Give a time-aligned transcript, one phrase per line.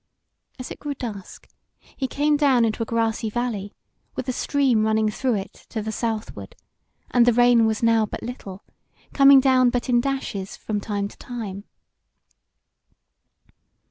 [0.57, 1.47] As it grew dusk,
[1.95, 3.71] he came down into a grassy valley
[4.15, 6.55] with a stream running through it to the southward,
[7.11, 8.63] and the rain was now but little,
[9.13, 11.65] coming down but in dashes from time to time.